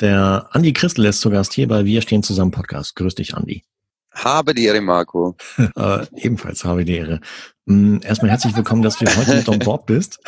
Der 0.00 0.48
Andi 0.52 0.72
Christel 0.72 1.06
ist 1.06 1.20
zu 1.20 1.28
Gast 1.28 1.52
hier 1.54 1.66
bei 1.66 1.84
Wir 1.84 2.02
stehen 2.02 2.22
zusammen 2.22 2.52
Podcast. 2.52 2.94
Grüß 2.94 3.16
dich, 3.16 3.34
Andi. 3.34 3.64
Habe 4.12 4.54
die 4.54 4.64
Ehre, 4.66 4.80
Marco. 4.80 5.36
äh, 5.76 6.06
ebenfalls 6.14 6.64
habe 6.64 6.84
die 6.84 6.96
Ehre. 6.96 7.20
Mm, 7.66 7.98
erstmal 8.02 8.30
herzlich 8.30 8.54
willkommen, 8.54 8.82
dass 8.82 8.96
du 8.96 9.06
heute 9.06 9.34
mit 9.34 9.48
an 9.48 9.58
Bord 9.58 9.86
bist. 9.86 10.20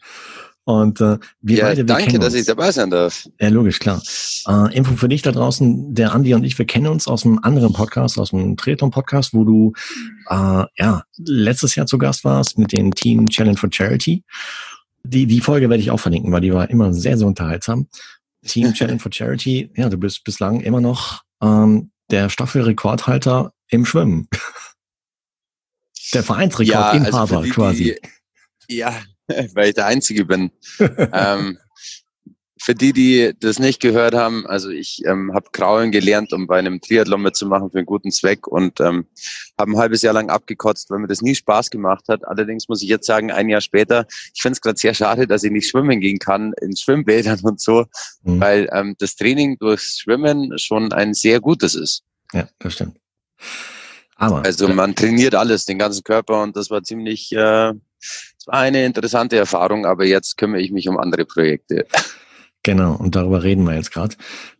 Und 0.64 1.00
äh, 1.00 1.18
wir 1.42 1.58
ja, 1.58 1.64
beide, 1.66 1.76
wir 1.76 1.84
danke, 1.84 2.18
dass 2.18 2.34
ich 2.34 2.46
dabei 2.46 2.72
sein 2.72 2.90
darf. 2.90 3.28
Ja, 3.38 3.50
logisch, 3.50 3.78
klar. 3.78 4.02
Äh, 4.48 4.74
Info 4.74 4.96
für 4.96 5.08
dich 5.08 5.22
da 5.22 5.30
draußen, 5.30 5.94
der 5.94 6.12
Andi 6.12 6.34
und 6.34 6.42
ich, 6.42 6.58
wir 6.58 6.64
kennen 6.64 6.86
uns 6.86 7.06
aus 7.06 7.24
einem 7.24 7.38
anderen 7.42 7.72
Podcast, 7.72 8.18
aus 8.18 8.32
einem 8.32 8.56
Triathlon-Podcast, 8.56 9.34
wo 9.34 9.44
du 9.44 9.74
äh, 10.30 10.64
ja 10.76 11.04
letztes 11.18 11.74
Jahr 11.76 11.86
zu 11.86 11.98
Gast 11.98 12.24
warst 12.24 12.58
mit 12.58 12.76
dem 12.76 12.94
Team 12.94 13.28
Challenge 13.28 13.58
for 13.58 13.68
Charity. 13.70 14.24
Die, 15.04 15.26
die 15.26 15.40
Folge 15.40 15.68
werde 15.68 15.82
ich 15.82 15.90
auch 15.90 16.00
verlinken, 16.00 16.32
weil 16.32 16.40
die 16.40 16.54
war 16.54 16.70
immer 16.70 16.94
sehr, 16.94 17.18
sehr 17.18 17.26
unterhaltsam. 17.26 17.88
Team 18.46 18.72
Challenge 18.72 19.00
for 19.00 19.12
Charity, 19.12 19.70
ja, 19.76 19.88
du 19.88 19.96
bist 19.96 20.24
bislang 20.24 20.60
immer 20.60 20.80
noch 20.80 21.22
ähm, 21.42 21.90
der 22.10 22.28
Staffelrekordhalter 22.28 23.52
im 23.68 23.84
Schwimmen. 23.84 24.28
Der 26.12 26.22
Vereinsrekordinhaber 26.22 27.18
also 27.18 27.40
für 27.40 27.44
die, 27.44 27.50
quasi. 27.50 27.96
Die, 28.68 28.76
ja, 28.76 28.94
weil 29.54 29.68
ich 29.68 29.74
der 29.74 29.86
Einzige 29.86 30.24
bin. 30.26 30.50
ähm, 30.78 31.58
für 32.64 32.74
die, 32.74 32.94
die 32.94 33.34
das 33.40 33.58
nicht 33.58 33.78
gehört 33.78 34.14
haben, 34.14 34.46
also 34.46 34.70
ich 34.70 35.04
ähm, 35.04 35.34
habe 35.34 35.50
Kraulen 35.52 35.90
gelernt, 35.90 36.32
um 36.32 36.46
bei 36.46 36.58
einem 36.58 36.80
Triathlon 36.80 37.20
mitzumachen 37.20 37.70
für 37.70 37.76
einen 37.76 37.84
guten 37.86 38.10
Zweck 38.10 38.46
und 38.46 38.80
ähm, 38.80 39.06
habe 39.58 39.72
ein 39.72 39.76
halbes 39.76 40.00
Jahr 40.00 40.14
lang 40.14 40.30
abgekotzt, 40.30 40.88
weil 40.88 41.00
mir 41.00 41.06
das 41.06 41.20
nie 41.20 41.34
Spaß 41.34 41.68
gemacht 41.68 42.04
hat. 42.08 42.26
Allerdings 42.26 42.66
muss 42.68 42.82
ich 42.82 42.88
jetzt 42.88 43.06
sagen, 43.06 43.30
ein 43.30 43.50
Jahr 43.50 43.60
später, 43.60 44.06
ich 44.34 44.40
finde 44.40 44.54
es 44.54 44.62
gerade 44.62 44.78
sehr 44.78 44.94
schade, 44.94 45.26
dass 45.26 45.44
ich 45.44 45.50
nicht 45.50 45.68
schwimmen 45.68 46.00
gehen 46.00 46.18
kann 46.18 46.54
in 46.62 46.74
Schwimmbädern 46.74 47.38
und 47.42 47.60
so, 47.60 47.84
Mhm. 48.22 48.40
weil 48.40 48.68
ähm, 48.72 48.94
das 48.98 49.14
Training 49.14 49.58
durchs 49.58 49.98
Schwimmen 49.98 50.58
schon 50.58 50.90
ein 50.94 51.12
sehr 51.12 51.40
gutes 51.40 51.74
ist. 51.74 52.02
Ja, 52.32 52.48
das 52.60 52.72
stimmt. 52.72 52.96
Aber 54.16 54.42
Also 54.42 54.68
man 54.68 54.94
trainiert 54.94 55.34
alles, 55.34 55.66
den 55.66 55.78
ganzen 55.78 56.02
Körper 56.02 56.42
und 56.42 56.56
das 56.56 56.70
war 56.70 56.82
ziemlich, 56.82 57.30
äh, 57.32 57.36
war 57.36 57.74
eine 58.48 58.86
interessante 58.86 59.36
Erfahrung, 59.36 59.84
aber 59.84 60.06
jetzt 60.06 60.38
kümmere 60.38 60.62
ich 60.62 60.70
mich 60.70 60.88
um 60.88 60.96
andere 60.98 61.26
Projekte. 61.26 61.86
Genau, 62.64 62.96
und 62.96 63.14
darüber 63.14 63.44
reden 63.44 63.64
wir 63.64 63.74
jetzt 63.74 63.92
gerade. 63.92 64.16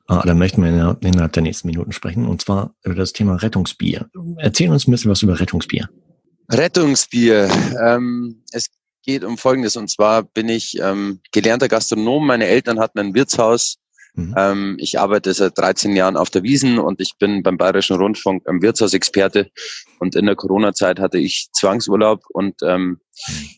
Äh, 0.09 0.21
da 0.25 0.35
möchten 0.35 0.63
wir 0.63 0.69
innerhalb, 0.69 1.33
der 1.33 1.43
nächsten 1.43 1.67
Minuten 1.67 1.93
sprechen, 1.93 2.27
und 2.27 2.43
zwar 2.43 2.75
über 2.85 2.95
das 2.95 3.13
Thema 3.13 3.37
Rettungsbier. 3.37 4.09
Erzähl 4.37 4.71
uns 4.71 4.87
ein 4.87 4.93
bisschen 4.93 5.11
was 5.11 5.23
über 5.23 5.41
Rettungsbier. 5.41 5.89
Rettungsbier. 6.51 7.49
Ähm, 7.83 8.43
es 8.53 8.69
geht 9.03 9.25
um 9.25 9.39
Folgendes 9.39 9.77
und 9.77 9.91
zwar 9.91 10.23
bin 10.23 10.49
ich 10.51 10.79
ähm, 10.81 11.21
gelernter 11.33 11.69
Gastronom. 11.69 12.27
Meine 12.27 12.47
Eltern 12.47 12.79
hatten 12.79 12.99
ein 12.99 13.15
Wirtshaus. 13.15 13.79
Mhm. 14.15 14.35
Ähm, 14.37 14.77
ich 14.79 14.99
arbeite 15.01 15.33
seit 15.33 15.57
13 15.57 15.97
Jahren 15.97 16.19
auf 16.19 16.29
der 16.29 16.43
Wiesen 16.43 16.79
und 16.79 17.01
ich 17.01 17.15
bin 17.19 17.43
beim 17.43 17.57
Bayerischen 17.57 17.97
Rundfunk 17.97 18.47
ein 18.47 18.61
Wirtshausexperte. 18.61 19.51
Und 19.99 20.15
in 20.15 20.27
der 20.27 20.37
Corona-Zeit 20.37 21.01
hatte 21.01 21.19
ich 21.19 21.49
Zwangsurlaub 21.53 22.23
und 22.29 22.57
ähm, 22.63 23.01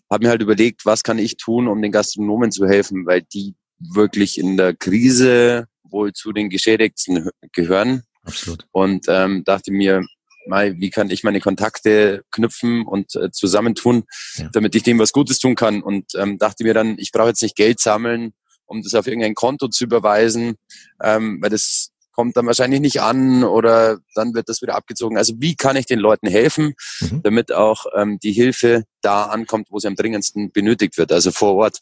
habe 0.09 0.27
mir 0.27 0.31
halt 0.31 0.43
überlegt, 0.43 0.87
was 0.87 1.03
kann 1.03 1.19
ich 1.19 1.37
tun, 1.37 1.67
um 1.67 1.83
den 1.83 1.91
Gastronomen 1.91 2.53
zu 2.53 2.67
helfen, 2.67 3.05
weil 3.07 3.23
die 3.23 3.57
wirklich 3.79 4.39
in 4.39 4.57
der 4.57 4.75
Krise 4.75 5.67
wohl 5.85 6.13
zu 6.13 6.33
den 6.33 6.51
Geschädigten 6.51 7.31
gehören 7.53 8.03
Absolut. 8.25 8.67
und 8.73 9.07
ähm, 9.09 9.45
dachte 9.45 9.71
mir, 9.73 10.03
mal, 10.49 10.79
wie 10.79 10.91
kann 10.91 11.11
ich 11.11 11.25
meine 11.25 11.41
Kontakte 11.41 12.23
knüpfen 12.31 12.87
und 12.87 13.15
äh, 13.17 13.31
zusammentun, 13.33 14.05
Ja. 14.37 14.49
damit 14.53 14.75
ich 14.77 14.85
dem 14.85 14.99
was 14.99 15.13
Gutes 15.13 15.39
tun 15.41 15.57
kann. 15.57 15.83
Und 15.83 16.15
ähm, 16.15 16.39
dachte 16.39 16.63
mir 16.65 16.73
dann, 16.75 16.97
ich 16.99 17.11
brauche 17.11 17.29
jetzt 17.29 17.43
nicht 17.43 17.57
Geld 17.57 17.81
sammeln, 17.81 18.33
um 18.65 18.81
das 18.83 18.95
auf 18.95 19.07
irgendein 19.09 19.35
Konto 19.35 19.67
zu 19.69 19.85
überweisen, 19.85 20.55
ähm, 21.03 21.39
weil 21.43 21.51
das 21.51 21.91
kommt 22.13 22.37
dann 22.37 22.47
wahrscheinlich 22.47 22.81
nicht 22.81 23.01
an 23.03 23.43
oder 23.45 23.99
dann 24.15 24.35
wird 24.35 24.49
das 24.49 24.63
wieder 24.63 24.75
abgezogen. 24.77 25.19
Also 25.19 25.35
wie 25.39 25.55
kann 25.57 25.77
ich 25.77 25.87
den 25.87 25.99
Leuten 25.99 26.29
helfen, 26.29 26.75
Mhm. 27.01 27.23
damit 27.25 27.53
auch 27.53 27.87
ähm, 27.97 28.19
die 28.23 28.33
Hilfe 28.33 28.85
da 29.03 29.25
ankommt, 29.25 29.67
wo 29.71 29.79
sie 29.81 29.89
am 29.89 29.97
dringendsten 29.97 30.51
benötigt 30.53 30.97
wird, 30.97 31.11
also 31.13 31.31
vor 31.33 31.55
Ort. 31.57 31.79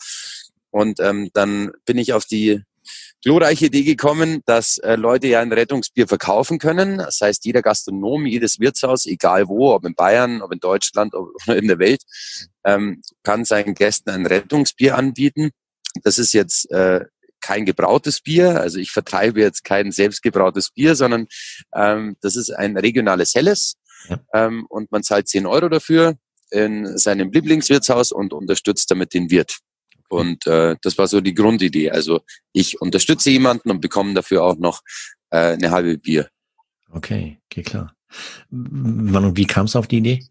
Und 0.75 0.99
ähm, 0.99 1.31
dann 1.35 1.71
bin 1.87 1.99
ich 1.99 2.13
auf 2.15 2.25
die 2.25 2.61
glorreiche 3.23 3.67
Idee 3.67 3.85
gekommen, 3.85 4.43
dass 4.45 4.79
äh, 4.79 4.97
Leute 4.97 5.29
ja 5.29 5.41
ein 5.41 5.53
Rettungsbier 5.53 6.09
verkaufen 6.09 6.59
können. 6.59 6.99
Das 6.99 7.21
heißt, 7.21 7.45
jeder 7.45 7.63
Gastronom, 7.63 8.27
jedes 8.27 8.59
Wirtshaus, 8.59 9.07
egal 9.07 9.47
wo, 9.47 9.73
ob 9.73 9.85
in 9.85 9.95
Bayern, 9.95 10.43
ob 10.43 10.53
in 10.53 10.59
Deutschland 10.59 11.15
ob- 11.15 11.29
oder 11.47 11.57
in 11.59 11.69
der 11.69 11.79
Welt, 11.79 12.03
ähm, 12.65 13.03
kann 13.23 13.45
seinen 13.45 13.75
Gästen 13.77 14.11
ein 14.11 14.27
Rettungsbier 14.27 14.97
anbieten. 14.97 15.51
Das 16.03 16.19
ist 16.19 16.33
jetzt 16.33 16.69
äh, 16.73 17.05
kein 17.41 17.65
gebrautes 17.67 18.21
Bier, 18.21 18.61
also 18.61 18.79
ich 18.81 18.91
vertreibe 18.91 19.41
jetzt 19.41 19.63
kein 19.63 19.93
selbstgebrautes 19.93 20.71
Bier, 20.71 20.97
sondern 20.97 21.29
ähm, 21.73 22.17
das 22.21 22.35
ist 22.35 22.51
ein 22.51 22.77
regionales 22.77 23.35
Helles 23.37 23.75
Ja. 24.09 24.19
ähm, 24.35 24.67
und 24.69 24.91
man 24.91 25.05
zahlt 25.05 25.29
10 25.29 25.47
Euro 25.47 25.69
dafür 25.69 26.17
in 26.51 26.99
seinem 26.99 27.31
Lieblingswirtshaus 27.31 28.11
und 28.11 28.33
unterstützt 28.33 28.91
damit 28.91 29.15
den 29.15 29.31
Wirt. 29.31 29.59
Und 30.15 30.47
äh, 30.47 30.77
das 30.83 30.97
war 30.99 31.07
so 31.07 31.21
die 31.21 31.35
Grundidee. 31.35 31.91
Also 31.91 32.21
ich 32.53 32.81
unterstütze 32.81 33.31
jemanden 33.31 33.71
und 33.71 33.81
bekomme 33.81 34.15
dafür 34.15 34.45
auch 34.45 34.57
noch 34.57 34.81
äh, 35.31 35.53
eine 35.53 35.71
halbe 35.71 35.99
Bier. 35.99 36.29
Okay, 36.91 37.39
geht 37.49 37.67
klar. 37.67 37.95
Wann 38.51 39.25
und 39.25 39.37
wie 39.37 39.47
kam 39.47 39.67
es 39.67 39.77
auf 39.77 39.89
die 39.89 39.99
Idee? 39.99 40.25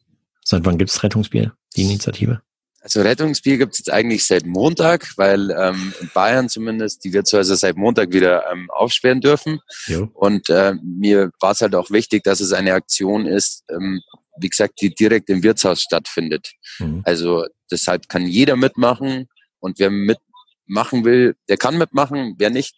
Seit 0.43 0.65
wann 0.65 0.77
gibt's 0.77 1.03
Rettungsbier, 1.03 1.53
die 1.75 1.83
Initiative? 1.83 2.41
Also 2.81 3.01
Rettungsbier 3.01 3.57
gibt 3.57 3.73
es 3.73 3.79
jetzt 3.79 3.91
eigentlich 3.91 4.25
seit 4.25 4.45
Montag, 4.45 5.13
weil 5.15 5.51
ähm, 5.51 5.93
in 6.01 6.09
Bayern 6.13 6.49
zumindest 6.49 7.03
die 7.05 7.13
Wirtshäuser 7.13 7.55
seit 7.55 7.77
Montag 7.77 8.11
wieder 8.11 8.43
ähm, 8.51 8.69
aufsperren 8.71 9.21
dürfen. 9.21 9.59
Jo. 9.87 10.09
Und 10.13 10.49
äh, 10.49 10.73
mir 10.83 11.31
war 11.39 11.51
es 11.51 11.61
halt 11.61 11.75
auch 11.75 11.91
wichtig, 11.91 12.23
dass 12.23 12.41
es 12.41 12.51
eine 12.51 12.73
Aktion 12.73 13.25
ist, 13.25 13.63
ähm, 13.69 14.01
wie 14.37 14.49
gesagt, 14.49 14.81
die 14.81 14.93
direkt 14.93 15.29
im 15.29 15.43
Wirtshaus 15.43 15.81
stattfindet. 15.81 16.51
Mhm. 16.79 17.03
Also 17.05 17.45
deshalb 17.71 18.09
kann 18.09 18.27
jeder 18.27 18.57
mitmachen 18.57 19.27
und 19.63 19.79
wer 19.79 19.89
mitmachen 19.89 21.05
will, 21.05 21.35
der 21.47 21.57
kann 21.57 21.77
mitmachen. 21.77 22.35
Wer 22.37 22.49
nicht, 22.49 22.75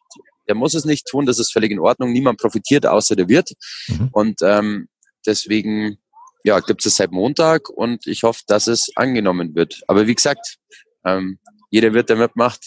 der 0.47 0.56
muss 0.56 0.75
es 0.75 0.85
nicht 0.85 1.07
tun. 1.07 1.25
Das 1.25 1.40
ist 1.40 1.51
völlig 1.51 1.72
in 1.72 1.79
Ordnung. 1.79 2.12
Niemand 2.12 2.40
profitiert 2.40 2.85
außer 2.85 3.16
der 3.16 3.28
Wirt. 3.28 3.51
Mhm. 3.88 4.09
Und 4.12 4.41
ähm, 4.44 4.88
deswegen 5.25 5.97
ja, 6.44 6.59
gibt 6.59 6.85
es 6.85 6.97
seit 6.97 7.12
Montag 7.12 7.69
und 7.69 8.06
ich 8.06 8.22
hoffe, 8.22 8.44
dass 8.46 8.68
es 8.68 8.91
angenommen 8.96 9.56
wird. 9.56 9.81
Aber 9.88 10.06
wie 10.06 10.13
gesagt, 10.13 10.57
ähm, 11.03 11.40
jeder 11.72 11.91
Wirt, 11.94 12.09
der 12.09 12.18
mitmacht, 12.18 12.62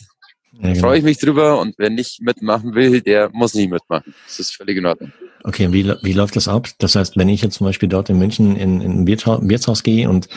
Ja, 0.53 0.73
genau. 0.73 0.81
freue 0.81 0.99
ich 0.99 1.05
mich 1.05 1.19
drüber 1.19 1.61
und 1.61 1.77
wer 1.79 1.89
nicht 1.89 2.21
mitmachen 2.21 2.75
will, 2.75 3.01
der 3.01 3.31
muss 3.33 3.55
nicht 3.55 3.71
mitmachen. 3.71 4.15
Das 4.27 4.41
ist 4.41 4.57
völlig 4.57 4.79
in 4.79 4.87
Ordnung. 4.87 5.13
Okay, 5.45 5.73
wie, 5.73 5.95
wie 6.03 6.13
läuft 6.13 6.37
das 6.37 6.49
ab? 6.49 6.69
Das 6.79 6.95
heißt, 6.95 7.17
wenn 7.17 7.29
ich 7.29 7.43
jetzt 7.43 7.55
zum 7.55 7.67
Beispiel 7.67 7.89
dort 7.89 8.11
in 8.11 8.19
München 8.19 8.57
in, 8.57 8.81
in 8.81 9.03
ein 9.03 9.07
Wirtshaus, 9.07 9.41
Wirtshaus 9.43 9.83
gehe 9.83 10.09
und 10.09 10.29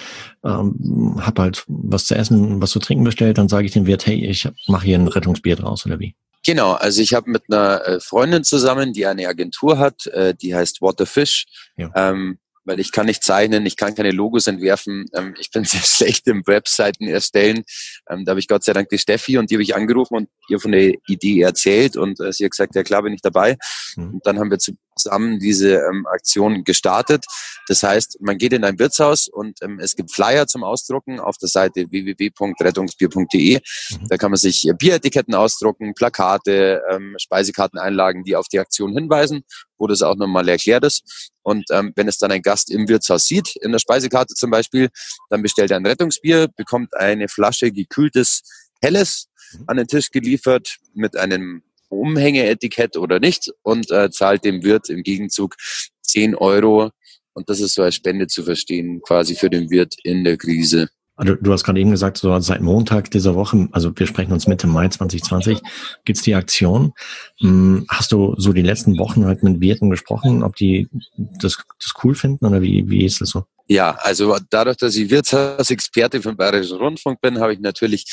ähm, 0.43 1.17
habe 1.19 1.41
halt 1.41 1.63
was 1.67 2.05
zu 2.05 2.15
essen, 2.15 2.61
was 2.61 2.71
zu 2.71 2.79
trinken 2.79 3.03
bestellt, 3.03 3.37
dann 3.37 3.49
sage 3.49 3.65
ich 3.65 3.73
dem 3.73 3.85
Wirt, 3.85 4.05
hey, 4.05 4.25
ich 4.25 4.47
mache 4.67 4.85
hier 4.85 4.97
ein 4.97 5.07
Rettungsbier 5.07 5.55
draus 5.55 5.85
oder 5.85 5.99
wie? 5.99 6.15
Genau, 6.45 6.73
also 6.73 7.01
ich 7.01 7.13
habe 7.13 7.29
mit 7.29 7.43
einer 7.49 7.85
äh, 7.85 7.99
Freundin 7.99 8.43
zusammen, 8.43 8.93
die 8.93 9.05
eine 9.05 9.27
Agentur 9.27 9.77
hat, 9.77 10.07
äh, 10.07 10.33
die 10.33 10.55
heißt 10.55 10.81
Waterfish. 10.81 11.45
Ja. 11.77 11.91
Ähm, 11.95 12.39
weil 12.63 12.79
ich 12.79 12.91
kann 12.91 13.07
nicht 13.07 13.23
zeichnen, 13.23 13.65
ich 13.65 13.75
kann 13.75 13.95
keine 13.95 14.11
Logos 14.11 14.47
entwerfen, 14.47 15.05
ähm, 15.13 15.35
ich 15.39 15.51
bin 15.51 15.63
sehr 15.65 15.81
schlecht 15.81 16.27
im 16.27 16.45
Webseiten 16.45 17.07
erstellen. 17.07 17.63
Ähm, 18.09 18.25
da 18.25 18.31
habe 18.31 18.39
ich 18.39 18.47
Gott 18.47 18.63
sei 18.63 18.73
Dank 18.73 18.89
die 18.89 18.97
Steffi 18.97 19.37
und 19.37 19.49
die 19.49 19.55
habe 19.55 19.63
ich 19.63 19.75
angerufen 19.75 20.15
und 20.15 20.29
ihr 20.49 20.59
von 20.59 20.71
der 20.71 20.93
Idee 21.07 21.41
erzählt 21.41 21.97
und 21.97 22.19
äh, 22.19 22.31
sie 22.31 22.45
hat 22.45 22.51
gesagt, 22.51 22.75
ja 22.75 22.83
klar 22.83 23.03
bin 23.03 23.13
ich 23.13 23.21
dabei. 23.21 23.57
Mhm. 23.95 24.15
Und 24.15 24.25
dann 24.25 24.39
haben 24.39 24.51
wir 24.51 24.59
zusammen 24.95 25.39
diese 25.39 25.75
ähm, 25.75 26.05
Aktion 26.07 26.63
gestartet. 26.63 27.25
Das 27.67 27.83
heißt, 27.83 28.17
man 28.21 28.37
geht 28.37 28.53
in 28.53 28.63
ein 28.63 28.79
Wirtshaus 28.79 29.27
und 29.27 29.59
ähm, 29.61 29.79
es 29.79 29.95
gibt 29.95 30.11
Flyer 30.11 30.47
zum 30.47 30.63
Ausdrucken 30.63 31.19
auf 31.19 31.37
der 31.37 31.49
Seite 31.49 31.85
www.rettungsbier.de. 31.89 33.55
Mhm. 33.55 34.07
Da 34.07 34.17
kann 34.17 34.31
man 34.31 34.37
sich 34.37 34.67
äh, 34.67 34.73
Bieretiketten 34.73 35.35
ausdrucken, 35.35 35.93
Plakate, 35.93 36.81
ähm, 36.89 37.15
Speisekarteneinlagen, 37.17 38.23
die 38.23 38.35
auf 38.35 38.47
die 38.47 38.59
Aktion 38.59 38.93
hinweisen, 38.93 39.43
wo 39.77 39.87
das 39.87 40.01
auch 40.01 40.15
nochmal 40.15 40.47
erklärt 40.49 40.83
ist. 40.83 41.31
Und 41.43 41.65
ähm, 41.71 41.93
wenn 41.95 42.07
es 42.07 42.17
dann 42.17 42.31
ein 42.31 42.41
Gast 42.41 42.69
im 42.69 42.87
Wirtshaus 42.87 43.25
sieht, 43.25 43.55
in 43.61 43.71
der 43.71 43.79
Speisekarte 43.79 44.33
zum 44.35 44.51
Beispiel, 44.51 44.89
dann 45.29 45.41
bestellt 45.41 45.71
er 45.71 45.77
ein 45.77 45.85
Rettungsbier, 45.85 46.49
bekommt 46.55 46.95
eine 46.95 47.27
Flasche 47.27 47.71
gekühltes 47.71 48.43
Helles 48.81 49.27
Mhm. 49.53 49.63
an 49.67 49.77
den 49.77 49.87
Tisch 49.87 50.11
geliefert 50.11 50.77
mit 50.93 51.17
einem 51.17 51.63
Umhängeetikett 51.91 52.97
oder 52.97 53.19
nicht 53.19 53.51
und 53.63 53.91
äh, 53.91 54.09
zahlt 54.09 54.45
dem 54.45 54.63
Wirt 54.63 54.89
im 54.89 55.03
Gegenzug 55.03 55.55
10 56.03 56.35
Euro. 56.35 56.91
Und 57.33 57.49
das 57.49 57.59
ist 57.59 57.75
so 57.75 57.83
als 57.83 57.95
Spende 57.95 58.27
zu 58.27 58.43
verstehen, 58.43 59.01
quasi 59.01 59.35
für 59.35 59.49
den 59.49 59.69
Wirt 59.69 59.95
in 60.03 60.23
der 60.23 60.37
Krise. 60.37 60.89
Also 61.15 61.35
du 61.35 61.51
hast 61.53 61.63
gerade 61.63 61.79
eben 61.79 61.91
gesagt, 61.91 62.17
so 62.17 62.37
seit 62.39 62.61
Montag 62.61 63.11
dieser 63.11 63.35
Woche, 63.35 63.67
also 63.73 63.91
wir 63.95 64.07
sprechen 64.07 64.31
uns 64.31 64.47
Mitte 64.47 64.65
Mai 64.65 64.87
2020, 64.87 65.59
gibt's 66.03 66.23
die 66.23 66.33
Aktion. 66.33 66.93
Hm, 67.41 67.85
Hast 67.89 68.11
du 68.11 68.33
so 68.37 68.53
die 68.53 68.63
letzten 68.63 68.97
Wochen 68.97 69.25
halt 69.25 69.43
mit 69.43 69.61
Wirten 69.61 69.89
gesprochen, 69.89 70.41
ob 70.41 70.55
die 70.55 70.87
das, 71.17 71.63
das 71.79 71.93
cool 72.03 72.15
finden 72.15 72.45
oder 72.45 72.61
wie, 72.61 72.89
wie 72.89 73.05
ist 73.05 73.21
das 73.21 73.29
so? 73.29 73.43
Ja, 73.67 73.91
also 74.01 74.37
dadurch, 74.49 74.77
dass 74.77 74.95
ich 74.95 75.09
Wirtshausexperte 75.09 76.21
vom 76.21 76.35
Bayerischen 76.35 76.77
Rundfunk 76.77 77.21
bin, 77.21 77.39
habe 77.39 77.53
ich 77.53 77.59
natürlich 77.59 78.05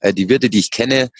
äh, 0.00 0.12
die 0.12 0.28
Wirte, 0.28 0.50
die 0.50 0.58
ich 0.58 0.70
kenne, 0.70 1.10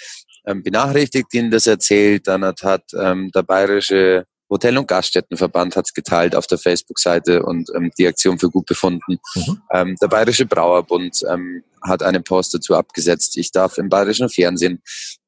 ähm, 0.47 0.63
benachrichtigt, 0.63 1.33
ihnen 1.35 1.51
das 1.51 1.67
erzählt. 1.67 2.27
Dann 2.27 2.45
hat, 2.45 2.63
hat 2.63 2.85
ähm, 2.99 3.31
der 3.35 3.43
bayerische 3.43 4.25
Hotel- 4.49 4.79
und 4.79 4.87
Gaststättenverband 4.87 5.75
hat 5.77 5.87
es 5.87 5.95
geteilt 5.95 6.37
auf 6.37 6.47
der 6.47 6.59
Facebook-Seite 6.59 7.43
und 7.43 7.69
ähm, 7.75 7.91
die 7.99 8.07
Aktion 8.07 8.39
für 8.39 8.49
gut 8.49 8.67
befunden. 8.67 9.19
Mhm. 9.35 9.63
Ähm, 9.73 9.97
der 10.01 10.09
Bayerische 10.09 10.47
Brauerbund 10.47 11.23
ähm, 11.29 11.65
hat 11.83 12.03
einen 12.03 12.23
Post 12.23 12.55
dazu 12.55 12.75
abgesetzt. 12.75 13.37
Ich 13.37 13.51
darf 13.51 13.79
im 13.79 13.89
bayerischen 13.89 14.29
Fernsehen 14.29 14.83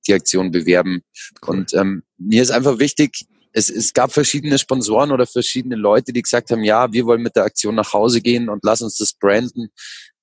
die 0.06 0.14
Aktion 0.14 0.50
bewerben. 0.50 1.02
Cool. 1.42 1.56
Und 1.56 1.74
ähm, 1.74 2.02
mir 2.16 2.42
ist 2.42 2.50
einfach 2.50 2.78
wichtig, 2.78 3.26
es, 3.52 3.70
es 3.70 3.92
gab 3.92 4.12
verschiedene 4.12 4.58
Sponsoren 4.58 5.10
oder 5.10 5.26
verschiedene 5.26 5.74
Leute, 5.74 6.12
die 6.12 6.22
gesagt 6.22 6.50
haben, 6.50 6.62
ja, 6.62 6.92
wir 6.92 7.06
wollen 7.06 7.22
mit 7.22 7.34
der 7.34 7.44
Aktion 7.44 7.74
nach 7.74 7.92
Hause 7.92 8.20
gehen 8.20 8.48
und 8.48 8.62
lass 8.62 8.82
uns 8.82 8.96
das 8.98 9.14
branden. 9.14 9.70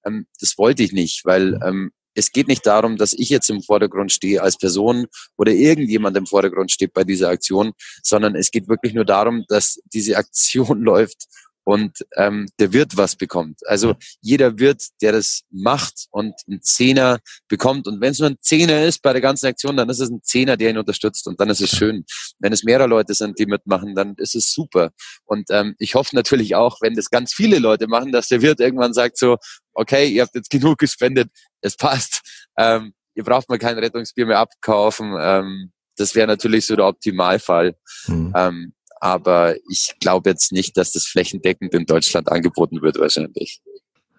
Ähm, 0.06 0.28
das 0.40 0.58
wollte 0.58 0.84
ich 0.84 0.94
nicht, 0.94 1.26
weil 1.26 1.52
mhm. 1.52 1.62
ähm, 1.66 1.92
es 2.16 2.32
geht 2.32 2.48
nicht 2.48 2.66
darum, 2.66 2.98
dass 2.98 3.14
ich 3.14 3.30
jetzt 3.30 3.50
im 3.50 3.62
Vordergrund 3.62 4.12
stehe 4.12 4.42
als 4.42 4.58
Person 4.58 5.06
oder 5.38 5.52
irgendjemand 5.52 6.18
im 6.18 6.26
Vordergrund 6.26 6.72
steht 6.72 6.94
bei 6.94 7.04
dieser 7.04 7.30
Aktion, 7.30 7.74
sondern 8.02 8.36
es 8.36 8.50
geht 8.52 8.68
wirklich 8.68 8.94
nur 8.94 9.06
darum, 9.06 9.44
dass 9.48 9.80
diese 9.94 10.18
Aktion 10.18 10.82
läuft 10.82 11.28
und 11.66 12.06
ähm, 12.16 12.48
der 12.60 12.72
Wirt 12.74 12.96
was 12.96 13.16
bekommt. 13.16 13.60
Also 13.68 13.96
jeder 14.22 14.60
Wirt, 14.60 14.84
der 15.02 15.12
das 15.12 15.42
macht 15.50 16.06
und 16.12 16.34
einen 16.48 16.62
Zehner 16.62 17.20
bekommt 17.48 17.88
und 17.88 18.00
wenn 18.00 18.12
es 18.12 18.20
nur 18.20 18.30
ein 18.30 18.38
Zehner 18.40 18.84
ist 18.84 19.02
bei 19.02 19.12
der 19.12 19.22
ganzen 19.22 19.48
Aktion, 19.48 19.76
dann 19.76 19.90
ist 19.90 20.00
es 20.00 20.10
ein 20.10 20.22
Zehner, 20.24 20.58
der 20.58 20.70
ihn 20.70 20.78
unterstützt 20.78 21.28
und 21.28 21.40
dann 21.40 21.50
ist 21.50 21.62
es 21.62 21.72
schön. 21.72 22.06
Wenn 22.40 22.54
es 22.54 22.64
mehrere 22.64 22.88
Leute 22.88 23.14
sind, 23.16 23.40
die 23.40 23.48
mitmachen, 23.48 23.96
dann 23.96 24.14
ist 24.18 24.36
es 24.36 24.54
super. 24.54 24.92
Und 25.26 25.50
ähm, 25.50 25.76
ich 25.80 25.96
hoffe 25.96 26.16
natürlich 26.16 26.56
auch, 26.56 26.78
wenn 26.82 26.94
das 26.94 27.10
ganz 27.10 27.34
viele 27.34 27.58
Leute 27.58 27.88
machen, 27.88 28.12
dass 28.12 28.28
der 28.28 28.42
Wirt 28.44 28.60
irgendwann 28.60 28.94
sagt 28.94 29.18
so, 29.18 29.38
okay, 29.76 30.08
ihr 30.08 30.24
habt 30.24 30.36
jetzt 30.36 30.50
genug 30.50 30.78
gespendet, 30.78 31.30
es 31.62 31.76
passt, 31.76 32.22
ähm, 32.58 32.94
ihr 33.14 33.24
braucht 33.24 33.50
mal 33.50 33.60
kein 33.60 33.78
Rettungsbier 33.78 34.26
mehr 34.26 34.40
abkaufen. 34.40 35.16
Ähm, 35.20 35.72
das 35.98 36.16
wäre 36.16 36.28
natürlich 36.28 36.66
so 36.66 36.76
der 36.76 36.88
Optimalfall. 36.88 37.76
Mhm. 38.08 38.34
Ähm, 38.36 38.74
aber 39.00 39.56
ich 39.70 39.96
glaube 40.00 40.30
jetzt 40.30 40.52
nicht, 40.52 40.78
dass 40.78 40.92
das 40.92 41.06
flächendeckend 41.06 41.74
in 41.74 41.86
Deutschland 41.86 42.32
angeboten 42.32 42.82
wird 42.82 43.00
wahrscheinlich. 43.00 43.62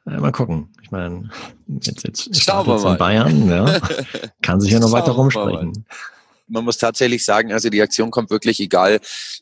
Ja, 0.06 0.20
mal 0.20 0.32
gucken. 0.32 0.72
Ich 0.82 0.90
meine, 0.90 1.28
jetzt, 1.66 2.04
jetzt, 2.04 2.42
Schauen 2.42 2.68
jetzt 2.68 2.84
in 2.84 2.96
Bayern, 2.96 3.48
ja, 3.48 3.80
kann 4.42 4.60
sich 4.60 4.70
ja 4.70 4.78
noch 4.78 4.92
weiter 4.92 5.12
rumsprechen. 5.12 5.84
Man 6.48 6.64
muss 6.64 6.78
tatsächlich 6.78 7.24
sagen, 7.24 7.52
also 7.52 7.68
die 7.70 7.82
Aktion 7.82 8.10
kommt 8.10 8.30
wirklich, 8.30 8.60
egal 8.60 9.00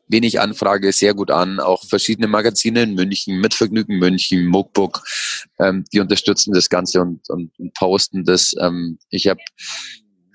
wen 0.08 0.22
ich 0.22 0.40
anfrage, 0.40 0.92
sehr 0.92 1.14
gut 1.14 1.30
an. 1.30 1.60
Auch 1.60 1.84
verschiedene 1.84 2.28
Magazine 2.28 2.82
in 2.82 2.94
München, 2.94 3.40
Mitvergnügen 3.40 3.98
München, 3.98 4.46
Muckbook, 4.46 5.04
ähm, 5.58 5.84
die 5.92 6.00
unterstützen 6.00 6.54
das 6.54 6.68
Ganze 6.68 7.02
und, 7.02 7.28
und, 7.28 7.52
und 7.58 7.74
posten 7.74 8.24
das. 8.24 8.54
Ähm, 8.58 8.98
ich 9.10 9.26
habe 9.26 9.40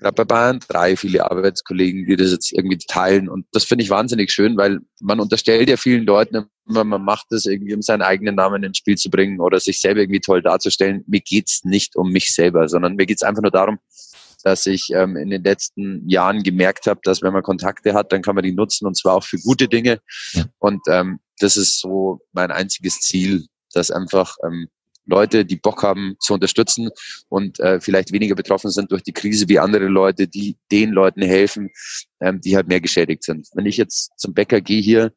gerade 0.00 0.14
bei 0.14 0.24
Bayern 0.24 0.60
drei 0.66 0.96
viele 0.96 1.30
Arbeitskollegen, 1.30 2.06
die 2.06 2.16
das 2.16 2.30
jetzt 2.32 2.52
irgendwie 2.52 2.78
teilen. 2.78 3.28
Und 3.28 3.46
das 3.52 3.64
finde 3.64 3.84
ich 3.84 3.90
wahnsinnig 3.90 4.32
schön, 4.32 4.56
weil 4.56 4.80
man 5.00 5.20
unterstellt 5.20 5.68
ja 5.68 5.76
vielen 5.76 6.04
Leuten 6.04 6.46
immer, 6.66 6.84
man 6.84 7.04
macht 7.04 7.26
das 7.30 7.46
irgendwie, 7.46 7.74
um 7.74 7.82
seinen 7.82 8.02
eigenen 8.02 8.34
Namen 8.34 8.62
ins 8.62 8.78
Spiel 8.78 8.96
zu 8.96 9.10
bringen 9.10 9.40
oder 9.40 9.60
sich 9.60 9.80
selber 9.80 10.00
irgendwie 10.00 10.20
toll 10.20 10.42
darzustellen. 10.42 11.04
Mir 11.06 11.20
geht's 11.20 11.64
nicht 11.64 11.96
um 11.96 12.10
mich 12.10 12.34
selber, 12.34 12.68
sondern 12.68 12.96
mir 12.96 13.06
geht's 13.06 13.22
einfach 13.22 13.42
nur 13.42 13.50
darum, 13.50 13.78
dass 14.42 14.66
ich 14.66 14.90
ähm, 14.92 15.16
in 15.16 15.30
den 15.30 15.42
letzten 15.42 16.08
Jahren 16.08 16.42
gemerkt 16.42 16.86
habe, 16.86 17.00
dass 17.02 17.22
wenn 17.22 17.32
man 17.32 17.42
Kontakte 17.42 17.94
hat, 17.94 18.12
dann 18.12 18.22
kann 18.22 18.34
man 18.34 18.44
die 18.44 18.52
nutzen 18.52 18.86
und 18.86 18.96
zwar 18.96 19.14
auch 19.14 19.24
für 19.24 19.38
gute 19.38 19.68
Dinge. 19.68 20.00
Ja. 20.32 20.44
Und 20.58 20.80
ähm, 20.88 21.20
das 21.38 21.56
ist 21.56 21.80
so 21.80 22.20
mein 22.32 22.50
einziges 22.50 23.00
Ziel, 23.00 23.46
dass 23.72 23.90
einfach 23.90 24.36
ähm, 24.44 24.68
Leute, 25.06 25.44
die 25.44 25.56
Bock 25.56 25.82
haben 25.82 26.16
zu 26.20 26.34
unterstützen 26.34 26.90
und 27.28 27.58
äh, 27.60 27.80
vielleicht 27.80 28.12
weniger 28.12 28.34
betroffen 28.34 28.70
sind 28.70 28.92
durch 28.92 29.02
die 29.02 29.12
Krise 29.12 29.48
wie 29.48 29.58
andere 29.58 29.86
Leute, 29.86 30.28
die 30.28 30.56
den 30.70 30.90
Leuten 30.90 31.22
helfen, 31.22 31.70
ähm, 32.20 32.40
die 32.40 32.56
halt 32.56 32.68
mehr 32.68 32.80
geschädigt 32.80 33.24
sind. 33.24 33.48
Wenn 33.54 33.66
ich 33.66 33.76
jetzt 33.76 34.12
zum 34.16 34.34
Bäcker 34.34 34.60
gehe 34.60 34.80
hier, 34.80 35.12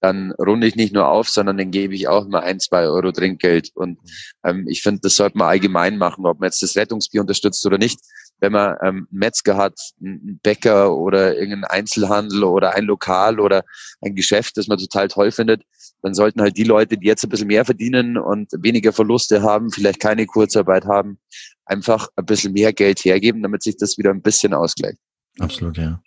dann 0.00 0.32
runde 0.32 0.66
ich 0.66 0.76
nicht 0.76 0.92
nur 0.92 1.08
auf, 1.08 1.30
sondern 1.30 1.56
dann 1.56 1.70
gebe 1.70 1.94
ich 1.94 2.08
auch 2.08 2.28
mal 2.28 2.40
ein, 2.40 2.60
zwei 2.60 2.86
Euro 2.86 3.10
Trinkgeld. 3.10 3.70
Und 3.74 3.98
ähm, 4.44 4.66
ich 4.68 4.82
finde, 4.82 5.00
das 5.02 5.16
sollte 5.16 5.38
man 5.38 5.48
allgemein 5.48 5.96
machen, 5.96 6.26
ob 6.26 6.40
man 6.40 6.48
jetzt 6.48 6.62
das 6.62 6.76
Rettungsbier 6.76 7.22
unterstützt 7.22 7.64
oder 7.64 7.78
nicht 7.78 7.98
wenn 8.44 8.52
man 8.52 8.76
ähm, 8.82 9.08
Metzger 9.10 9.56
hat, 9.56 9.78
einen 10.02 10.38
Bäcker 10.42 10.94
oder 10.94 11.34
irgendeinen 11.34 11.64
Einzelhandel 11.64 12.44
oder 12.44 12.74
ein 12.74 12.84
Lokal 12.84 13.40
oder 13.40 13.64
ein 14.02 14.14
Geschäft, 14.14 14.58
das 14.58 14.68
man 14.68 14.76
total 14.76 15.08
toll 15.08 15.30
findet, 15.30 15.62
dann 16.02 16.12
sollten 16.12 16.42
halt 16.42 16.58
die 16.58 16.64
Leute, 16.64 16.98
die 16.98 17.06
jetzt 17.06 17.24
ein 17.24 17.30
bisschen 17.30 17.46
mehr 17.46 17.64
verdienen 17.64 18.18
und 18.18 18.50
weniger 18.58 18.92
Verluste 18.92 19.42
haben, 19.42 19.70
vielleicht 19.70 19.98
keine 19.98 20.26
Kurzarbeit 20.26 20.84
haben, 20.84 21.18
einfach 21.64 22.08
ein 22.16 22.26
bisschen 22.26 22.52
mehr 22.52 22.74
Geld 22.74 23.02
hergeben, 23.06 23.42
damit 23.42 23.62
sich 23.62 23.78
das 23.78 23.96
wieder 23.96 24.10
ein 24.10 24.20
bisschen 24.20 24.52
ausgleicht. 24.52 24.98
Absolut, 25.38 25.78
ja. 25.78 26.02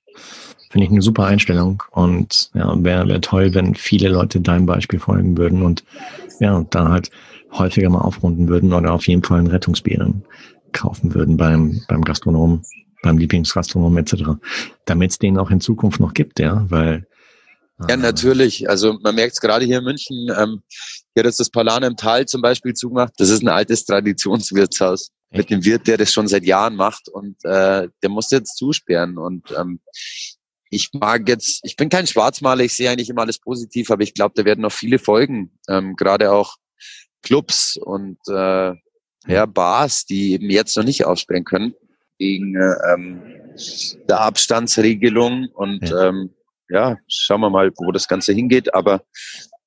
Finde 0.70 0.86
ich 0.86 0.92
eine 0.92 1.02
super 1.02 1.26
Einstellung 1.26 1.82
und 1.90 2.52
ja, 2.54 2.72
wäre 2.84 3.08
wär 3.08 3.22
toll, 3.22 3.56
wenn 3.56 3.74
viele 3.74 4.10
Leute 4.10 4.42
deinem 4.42 4.68
Beispiel 4.68 5.00
folgen 5.00 5.38
würden 5.40 5.64
und 5.64 5.84
ja, 6.40 6.64
da 6.70 6.90
halt 6.90 7.10
häufiger 7.52 7.90
mal 7.90 8.02
aufrunden 8.02 8.48
würden 8.48 8.74
oder 8.74 8.94
auf 8.94 9.08
jeden 9.08 9.24
Fall 9.24 9.40
ein 9.40 9.48
Rettungsbier 9.48 10.14
kaufen 10.72 11.14
würden 11.14 11.38
beim, 11.38 11.82
beim 11.88 12.04
Gastronomen, 12.04 12.64
beim 13.04 13.18
Lieblingsgastronomen 13.18 14.00
etc. 14.00 14.40
Damit 14.86 15.12
es 15.12 15.20
den 15.20 15.38
auch 15.38 15.52
in 15.52 15.62
Zukunft 15.62 16.00
noch 16.00 16.14
gibt, 16.14 16.40
ja, 16.40 16.66
weil 16.70 17.08
ja, 17.82 17.90
äh, 17.90 17.98
natürlich. 17.98 18.70
Also 18.70 18.98
man 19.02 19.16
merkt 19.16 19.34
es 19.34 19.42
gerade 19.42 19.66
hier 19.66 19.80
in 19.80 19.84
München. 19.84 20.30
Ähm, 20.36 20.64
hier 21.14 21.24
hat 21.24 21.40
das 21.40 21.50
Palane 21.50 21.88
im 21.88 21.96
Tal 21.96 22.26
zum 22.26 22.42
Beispiel 22.42 22.74
zugemacht. 22.74 23.14
Das 23.18 23.30
ist 23.30 23.44
ein 23.44 23.50
altes 23.50 23.86
Traditionswirtshaus 23.86 25.12
Echt? 25.30 25.38
mit 25.38 25.50
dem 25.50 25.66
Wirt, 25.66 25.88
der 25.88 25.98
das 25.98 26.12
schon 26.12 26.28
seit 26.28 26.44
Jahren 26.44 26.76
macht 26.76 27.10
und 27.10 27.36
äh, 27.44 27.88
der 28.02 28.10
muss 28.10 28.32
jetzt 28.32 28.58
zusperren. 28.58 29.18
Und 29.18 29.54
ähm, 29.58 29.80
ich 30.70 30.90
mag 30.94 31.28
jetzt, 31.30 31.60
ich 31.64 31.76
bin 31.76 31.90
kein 31.90 32.08
Schwarzmaler, 32.08 32.64
ich 32.64 32.74
sehe 32.74 32.90
eigentlich 32.90 33.10
immer 33.10 33.22
alles 33.22 33.40
positiv, 33.40 33.92
aber 33.92 34.04
ich 34.04 34.14
glaube, 34.14 34.34
da 34.36 34.44
werden 34.44 34.62
noch 34.62 34.72
viele 34.72 35.00
folgen. 35.00 35.52
Ähm, 35.70 35.96
gerade 35.96 36.32
auch 36.32 36.56
Clubs 37.22 37.78
und 37.78 38.18
äh, 38.28 38.74
ja, 39.28 39.46
Bars, 39.46 40.06
die 40.06 40.34
eben 40.34 40.50
jetzt 40.50 40.76
noch 40.78 40.84
nicht 40.84 41.06
aufsperren 41.06 41.44
können, 41.44 41.74
wegen 42.18 42.56
ähm, 42.90 43.22
der 44.08 44.22
Abstandsregelung. 44.22 45.48
Und 45.54 45.90
ja. 45.90 46.10
Ähm, 46.10 46.30
ja, 46.70 46.98
schauen 47.08 47.42
wir 47.42 47.50
mal, 47.50 47.72
wo 47.78 47.92
das 47.92 48.08
Ganze 48.08 48.34
hingeht. 48.34 48.74
Aber 48.74 49.02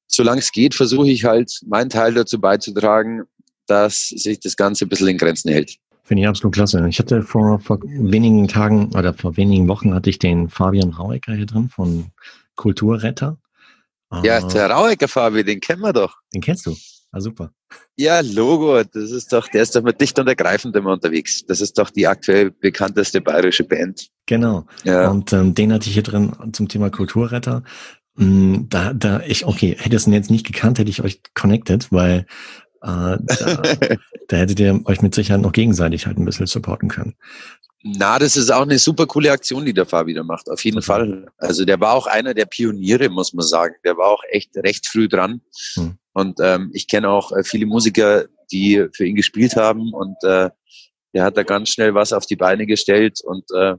solange 0.07 0.41
es 0.41 0.53
geht, 0.53 0.75
versuche 0.75 1.11
ich 1.11 1.25
halt 1.25 1.51
meinen 1.67 1.91
Teil 1.91 2.15
dazu 2.15 2.41
beizutragen, 2.41 3.23
dass 3.67 4.09
sich 4.09 4.41
das 4.41 4.57
Ganze 4.57 4.85
ein 4.85 4.89
bisschen 4.89 5.09
in 5.09 5.19
Grenzen 5.19 5.51
hält. 5.51 5.77
Finde 6.03 6.23
ich 6.23 6.29
absolut 6.29 6.55
klasse. 6.55 6.85
Ich 6.89 6.99
hatte 6.99 7.23
vor, 7.23 7.61
vor 7.61 7.81
wenigen 7.83 8.49
Tagen 8.49 8.93
oder 8.97 9.15
vor 9.15 9.37
wenigen 9.37 9.69
Wochen 9.69 9.95
hatte 9.95 10.11
ich 10.11 10.19
den 10.19 10.49
Fabian 10.49 10.91
Rauecker 10.91 11.35
hier 11.35 11.47
drin 11.47 11.69
von 11.69 12.11
Kulturretter. 12.57 13.39
Ja, 14.25 14.38
ah. 14.38 14.49
der 14.49 14.71
Rauecker 14.71 15.07
Fabi, 15.07 15.45
den 15.45 15.61
kennen 15.61 15.83
wir 15.83 15.93
doch. 15.93 16.17
Den 16.35 16.40
kennst 16.40 16.67
du. 16.67 16.75
Ah, 17.12 17.21
super. 17.21 17.52
Ja, 17.97 18.21
Logo, 18.21 18.83
das 18.85 19.11
ist 19.11 19.33
doch, 19.33 19.49
der 19.49 19.62
ist 19.62 19.75
doch 19.75 19.83
mit 19.83 20.00
dicht 20.00 20.19
und 20.19 20.29
ergreifend 20.29 20.76
immer 20.76 20.93
unterwegs. 20.93 21.45
Das 21.45 21.61
ist 21.61 21.76
doch 21.76 21.90
die 21.90 22.07
aktuell 22.07 22.52
bekannteste 22.52 23.21
bayerische 23.21 23.64
Band. 23.64 24.09
Genau. 24.26 24.67
Ja. 24.85 25.11
Und 25.11 25.33
ähm, 25.33 25.55
den 25.55 25.73
hatte 25.73 25.88
ich 25.88 25.95
hier 25.95 26.05
drin 26.05 26.33
zum 26.52 26.69
Thema 26.69 26.88
Kulturretter. 26.90 27.64
Mm, 28.14 28.69
da, 28.69 28.93
da, 28.93 29.21
ich, 29.26 29.45
okay, 29.45 29.76
hätte 29.79 29.97
es 29.97 30.07
jetzt 30.07 30.31
nicht 30.31 30.47
gekannt, 30.47 30.79
hätte 30.79 30.90
ich 30.90 31.02
euch 31.02 31.21
connected, 31.35 31.90
weil 31.90 32.26
äh, 32.83 33.19
da, 33.19 33.19
da 34.29 34.37
hättet 34.37 34.61
ihr 34.61 34.81
euch 34.85 35.02
mit 35.02 35.14
Sicherheit 35.14 35.43
noch 35.43 35.52
gegenseitig 35.52 36.07
halt 36.07 36.17
ein 36.17 36.25
bisschen 36.25 36.47
supporten 36.47 36.88
können. 36.88 37.17
Na, 37.83 38.19
das 38.19 38.37
ist 38.37 38.50
auch 38.50 38.62
eine 38.62 38.79
super 38.79 39.07
coole 39.07 39.33
Aktion, 39.33 39.64
die 39.64 39.73
der 39.73 39.87
Fabi 39.87 40.12
da 40.12 40.23
macht, 40.23 40.50
auf 40.50 40.62
jeden 40.64 40.79
okay. 40.79 40.87
Fall. 40.87 41.26
Also 41.38 41.64
der 41.64 41.81
war 41.81 41.95
auch 41.95 42.07
einer 42.07 42.35
der 42.35 42.45
Pioniere, 42.45 43.09
muss 43.09 43.33
man 43.33 43.47
sagen. 43.47 43.75
Der 43.85 43.97
war 43.97 44.09
auch 44.09 44.23
echt 44.31 44.55
recht 44.59 44.87
früh 44.87 45.09
dran. 45.09 45.40
Hm. 45.75 45.95
Und 46.12 46.38
ähm, 46.43 46.71
ich 46.75 46.88
kenne 46.88 47.09
auch 47.09 47.33
äh, 47.33 47.45
viele 47.45 47.67
Musiker, 47.67 48.26
die 48.52 48.87
für 48.93 49.07
ihn 49.07 49.17
gespielt 49.17 49.57
haben 49.57 49.93
und 49.93 50.17
äh, 50.25 50.50
der 51.14 51.25
hat 51.25 51.37
da 51.37 51.43
ganz 51.43 51.71
schnell 51.71 51.95
was 51.95 52.12
auf 52.12 52.26
die 52.26 52.37
Beine 52.37 52.67
gestellt 52.67 53.21
und 53.25 53.45
äh, 53.55 53.75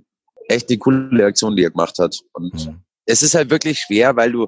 echt 0.48 0.70
eine 0.70 0.78
coole 0.80 1.26
Aktion, 1.26 1.56
die 1.56 1.64
er 1.64 1.72
gemacht 1.72 1.98
hat. 2.00 2.18
Und 2.34 2.54
mhm. 2.54 2.82
es 3.06 3.22
ist 3.22 3.36
halt 3.36 3.50
wirklich 3.50 3.80
schwer, 3.80 4.16
weil 4.16 4.32
du, 4.32 4.48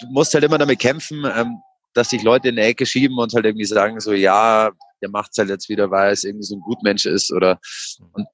du 0.00 0.06
musst 0.10 0.34
halt 0.34 0.44
immer 0.44 0.58
damit 0.58 0.78
kämpfen, 0.78 1.24
ähm, 1.34 1.58
dass 1.94 2.10
sich 2.10 2.22
Leute 2.22 2.48
in 2.48 2.56
die 2.56 2.62
Ecke 2.62 2.86
schieben 2.86 3.18
und 3.18 3.32
halt 3.34 3.44
irgendwie 3.44 3.64
sagen 3.64 4.00
so, 4.00 4.12
ja, 4.12 4.70
der 5.00 5.10
macht's 5.10 5.38
halt 5.38 5.48
jetzt 5.48 5.68
wieder, 5.68 5.90
weil 5.90 6.12
es 6.12 6.24
irgendwie 6.24 6.44
so 6.44 6.56
ein 6.56 6.60
Gutmensch 6.60 7.06
ist 7.06 7.32
oder 7.32 7.58
und 8.12 8.26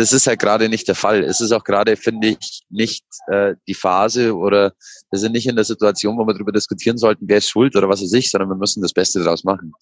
das 0.00 0.12
ist 0.14 0.26
halt 0.26 0.40
gerade 0.40 0.68
nicht 0.68 0.88
der 0.88 0.94
Fall. 0.94 1.22
Es 1.22 1.40
ist 1.40 1.52
auch 1.52 1.62
gerade, 1.62 1.96
finde 1.96 2.28
ich, 2.28 2.62
nicht 2.70 3.04
äh, 3.26 3.54
die 3.68 3.74
Phase 3.74 4.34
oder 4.34 4.72
wir 5.10 5.18
sind 5.18 5.32
nicht 5.32 5.46
in 5.46 5.56
der 5.56 5.64
Situation, 5.64 6.16
wo 6.16 6.26
wir 6.26 6.32
darüber 6.32 6.52
diskutieren 6.52 6.96
sollten, 6.96 7.28
wer 7.28 7.38
ist 7.38 7.50
schuld 7.50 7.76
oder 7.76 7.88
was 7.88 8.00
weiß 8.00 8.12
ich, 8.14 8.30
sondern 8.30 8.48
wir 8.48 8.56
müssen 8.56 8.82
das 8.82 8.94
Beste 8.94 9.22
daraus 9.22 9.44
machen. 9.44 9.72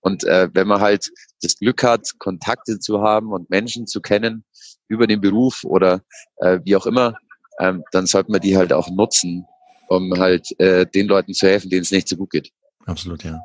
Und 0.00 0.22
äh, 0.24 0.48
wenn 0.52 0.68
man 0.68 0.80
halt 0.80 1.10
das 1.42 1.56
Glück 1.56 1.82
hat, 1.82 2.08
Kontakte 2.18 2.78
zu 2.78 3.02
haben 3.02 3.32
und 3.32 3.50
Menschen 3.50 3.86
zu 3.86 4.00
kennen 4.00 4.44
über 4.86 5.08
den 5.08 5.20
Beruf 5.20 5.64
oder 5.64 6.02
äh, 6.36 6.60
wie 6.64 6.76
auch 6.76 6.86
immer, 6.86 7.14
ähm, 7.58 7.82
dann 7.90 8.06
sollte 8.06 8.30
man 8.30 8.40
die 8.40 8.56
halt 8.56 8.72
auch 8.72 8.88
nutzen, 8.88 9.44
um 9.88 10.16
halt 10.18 10.48
äh, 10.60 10.86
den 10.86 11.08
Leuten 11.08 11.34
zu 11.34 11.48
helfen, 11.48 11.68
denen 11.68 11.82
es 11.82 11.90
nicht 11.90 12.08
so 12.08 12.16
gut 12.16 12.30
geht. 12.30 12.50
Absolut, 12.86 13.24
ja. 13.24 13.40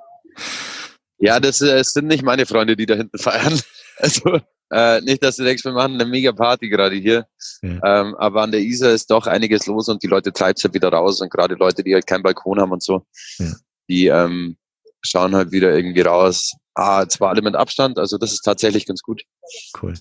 Ja, 1.18 1.40
das, 1.40 1.60
äh, 1.62 1.78
das 1.78 1.92
sind 1.92 2.08
nicht 2.08 2.24
meine 2.24 2.46
Freunde, 2.46 2.76
die 2.76 2.86
da 2.86 2.96
hinten 2.96 3.18
feiern. 3.18 3.60
Also 4.00 4.40
äh, 4.72 5.02
nicht, 5.02 5.24
dass 5.24 5.38
du 5.38 5.44
denkst, 5.44 5.66
wir 5.66 5.72
machen 5.72 5.96
eine 5.96 6.06
mega 6.06 6.32
Party 6.32 6.70
gerade 6.70 6.96
hier. 6.96 7.26
Ja. 7.62 8.02
Ähm, 8.02 8.16
aber 8.16 8.44
an 8.44 8.52
der 8.52 8.62
Isar 8.62 8.92
ist 8.92 9.10
doch 9.10 9.28
einiges 9.28 9.66
los 9.66 9.90
und 9.90 10.04
die 10.04 10.08
Leute 10.08 10.32
treiben 10.32 10.56
es 10.58 10.64
halt 10.64 10.74
wieder 10.74 10.90
raus. 10.90 11.22
Und 11.22 11.32
gerade 11.32 11.56
Leute, 11.56 11.84
die 11.84 11.94
halt 11.94 12.08
keinen 12.08 12.24
Balkon 12.24 12.60
haben 12.60 12.72
und 12.72 12.84
so, 12.84 13.06
ja. 13.40 13.52
die 13.90 14.08
ähm, 14.08 14.58
schauen 15.02 15.36
halt 15.36 15.52
wieder 15.52 15.76
irgendwie 15.76 16.02
raus. 16.02 16.54
Ah, 16.76 17.06
zwar 17.08 17.30
alle 17.30 17.42
mit 17.42 17.56
Abstand, 17.56 18.00
also 18.00 18.18
das 18.18 18.32
ist 18.32 18.42
tatsächlich 18.42 18.86
ganz 18.86 19.02
gut. 19.02 19.24
Cool. 19.82 19.96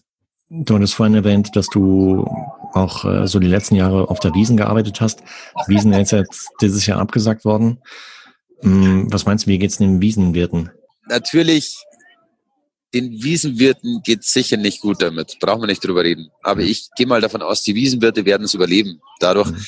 Du 0.50 0.74
hattest 0.74 0.94
vorhin 0.94 1.14
erwähnt, 1.14 1.56
dass 1.56 1.66
du 1.68 2.24
auch 2.72 3.04
äh, 3.04 3.26
so 3.26 3.38
die 3.38 3.48
letzten 3.48 3.74
Jahre 3.74 4.08
auf 4.08 4.20
der 4.20 4.34
Wiesen 4.34 4.56
gearbeitet 4.56 5.00
hast. 5.00 5.22
Wiesen 5.66 5.92
ist 5.92 6.12
jetzt 6.12 6.48
dieses 6.60 6.86
Jahr 6.86 7.00
abgesagt 7.00 7.44
worden. 7.44 7.82
Hm, 8.60 9.12
was 9.12 9.26
meinst 9.26 9.46
du, 9.46 9.50
wie 9.50 9.58
geht's 9.58 9.78
den 9.78 10.00
Wiesenwirten? 10.00 10.70
Natürlich 11.06 11.84
den 12.94 13.22
Wiesenwirten 13.22 14.02
geht 14.02 14.24
sicher 14.24 14.56
nicht 14.56 14.80
gut 14.80 15.02
damit. 15.02 15.38
Brauchen 15.40 15.62
wir 15.62 15.66
nicht 15.66 15.84
drüber 15.84 16.04
reden. 16.04 16.30
Aber 16.42 16.62
ich 16.62 16.88
gehe 16.96 17.06
mal 17.06 17.20
davon 17.20 17.42
aus, 17.42 17.62
die 17.62 17.74
Wiesenwirte 17.74 18.24
werden 18.24 18.44
es 18.44 18.54
überleben. 18.54 19.00
Dadurch, 19.20 19.50
mhm. 19.50 19.64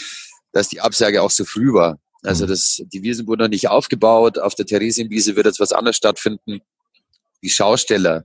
dass 0.52 0.68
die 0.68 0.80
Absage 0.80 1.22
auch 1.22 1.30
so 1.30 1.44
früh 1.44 1.72
war. 1.72 1.98
Also 2.22 2.44
mhm. 2.44 2.50
das, 2.50 2.82
die 2.92 3.02
Wiesen 3.02 3.26
wurden 3.26 3.42
noch 3.42 3.48
nicht 3.48 3.68
aufgebaut. 3.68 4.38
Auf 4.38 4.54
der 4.54 4.66
Theresienwiese 4.66 5.36
wird 5.36 5.46
jetzt 5.46 5.60
was 5.60 5.72
anderes 5.72 5.96
stattfinden. 5.96 6.60
Die 7.42 7.50
Schausteller, 7.50 8.24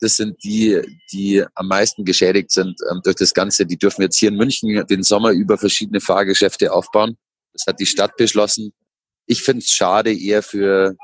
das 0.00 0.16
sind 0.16 0.42
die, 0.42 0.80
die 1.12 1.44
am 1.54 1.68
meisten 1.68 2.04
geschädigt 2.04 2.50
sind 2.50 2.76
ähm, 2.90 3.00
durch 3.04 3.16
das 3.16 3.32
Ganze. 3.32 3.64
Die 3.64 3.76
dürfen 3.76 4.02
jetzt 4.02 4.18
hier 4.18 4.28
in 4.28 4.36
München 4.36 4.84
den 4.88 5.02
Sommer 5.04 5.30
über 5.30 5.56
verschiedene 5.56 6.00
Fahrgeschäfte 6.00 6.72
aufbauen. 6.72 7.16
Das 7.52 7.66
hat 7.66 7.80
die 7.80 7.86
Stadt 7.86 8.16
beschlossen. 8.16 8.72
Ich 9.26 9.42
finde 9.42 9.62
es 9.62 9.70
schade 9.70 10.16
eher 10.16 10.42
für 10.42 10.96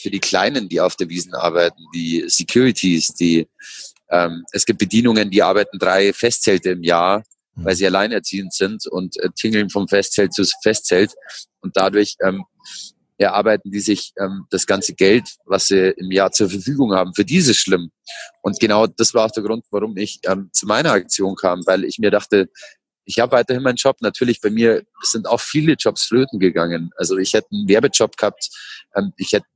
für 0.00 0.10
die 0.10 0.20
Kleinen, 0.20 0.68
die 0.68 0.80
auf 0.80 0.96
der 0.96 1.08
Wiesen 1.08 1.34
arbeiten, 1.34 1.82
die 1.94 2.24
Securities, 2.26 3.08
die 3.08 3.48
ähm, 4.10 4.44
es 4.52 4.64
gibt 4.64 4.78
Bedienungen, 4.78 5.30
die 5.30 5.42
arbeiten 5.42 5.78
drei 5.78 6.12
Festzelte 6.12 6.70
im 6.70 6.82
Jahr, 6.82 7.22
mhm. 7.54 7.64
weil 7.64 7.76
sie 7.76 7.86
alleinerziehend 7.86 8.54
sind 8.54 8.86
und 8.86 9.18
äh, 9.18 9.28
tingeln 9.34 9.70
vom 9.70 9.86
Festzelt 9.88 10.32
zu 10.32 10.44
Festzelt 10.62 11.12
und 11.60 11.76
dadurch 11.76 12.16
ähm, 12.22 12.44
erarbeiten 13.18 13.70
die 13.70 13.80
sich 13.80 14.12
ähm, 14.18 14.46
das 14.50 14.66
ganze 14.66 14.94
Geld, 14.94 15.36
was 15.44 15.66
sie 15.66 15.90
im 15.96 16.10
Jahr 16.10 16.30
zur 16.30 16.48
Verfügung 16.48 16.94
haben. 16.94 17.14
Für 17.14 17.24
dieses 17.24 17.56
schlimm. 17.56 17.90
Und 18.42 18.60
genau 18.60 18.86
das 18.86 19.12
war 19.12 19.26
auch 19.26 19.30
der 19.30 19.42
Grund, 19.42 19.64
warum 19.70 19.96
ich 19.96 20.20
ähm, 20.24 20.50
zu 20.52 20.66
meiner 20.66 20.92
Aktion 20.92 21.34
kam, 21.34 21.66
weil 21.66 21.84
ich 21.84 21.98
mir 21.98 22.10
dachte, 22.10 22.48
ich 23.04 23.18
habe 23.18 23.32
weiterhin 23.32 23.62
meinen 23.62 23.76
Job. 23.76 23.96
Natürlich 24.00 24.40
bei 24.40 24.50
mir 24.50 24.84
sind 25.02 25.26
auch 25.26 25.40
viele 25.40 25.72
Jobs 25.72 26.04
flöten 26.04 26.38
gegangen. 26.38 26.90
Also 26.96 27.16
ich 27.16 27.32
hätte 27.32 27.48
einen 27.52 27.68
Werbejob 27.68 28.16
gehabt. 28.16 28.50
Ähm, 28.94 29.12
ich 29.16 29.32
hätte 29.32 29.46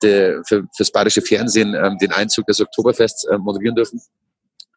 für, 0.00 0.64
fürs 0.76 0.92
bayerische 0.92 1.22
Fernsehen 1.22 1.74
ähm, 1.74 1.98
den 1.98 2.12
Einzug 2.12 2.46
des 2.46 2.60
Oktoberfests 2.60 3.24
äh, 3.24 3.38
moderieren 3.38 3.74
dürfen. 3.74 4.00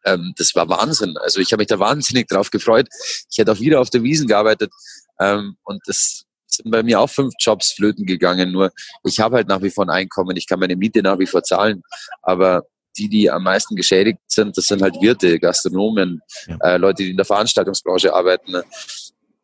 Ähm, 0.04 0.34
das 0.36 0.54
war 0.54 0.68
Wahnsinn. 0.68 1.16
Also 1.18 1.40
ich 1.40 1.52
habe 1.52 1.60
mich 1.60 1.68
da 1.68 1.78
wahnsinnig 1.78 2.28
drauf 2.28 2.50
gefreut. 2.50 2.88
Ich 3.30 3.38
hätte 3.38 3.52
auch 3.52 3.60
wieder 3.60 3.80
auf 3.80 3.90
der 3.90 4.02
Wiesen 4.02 4.26
gearbeitet 4.26 4.72
ähm, 5.20 5.56
und 5.64 5.80
das 5.86 6.24
sind 6.46 6.70
bei 6.70 6.82
mir 6.82 7.00
auch 7.00 7.08
fünf 7.08 7.32
Jobs 7.38 7.72
flöten 7.72 8.04
gegangen. 8.04 8.52
Nur 8.52 8.72
ich 9.04 9.20
habe 9.20 9.36
halt 9.36 9.48
nach 9.48 9.62
wie 9.62 9.70
vor 9.70 9.84
ein 9.86 9.90
Einkommen. 9.90 10.36
Ich 10.36 10.46
kann 10.46 10.60
meine 10.60 10.76
Miete 10.76 11.02
nach 11.02 11.18
wie 11.18 11.26
vor 11.26 11.42
zahlen, 11.42 11.82
aber 12.20 12.64
die, 12.98 13.08
die 13.08 13.30
am 13.30 13.44
meisten 13.44 13.74
geschädigt 13.74 14.18
sind, 14.26 14.56
das 14.56 14.66
sind 14.66 14.82
halt 14.82 15.00
Wirte, 15.00 15.38
Gastronomen, 15.38 16.20
ja. 16.46 16.56
äh, 16.60 16.76
Leute, 16.76 17.04
die 17.04 17.10
in 17.10 17.16
der 17.16 17.24
Veranstaltungsbranche 17.24 18.12
arbeiten, 18.12 18.54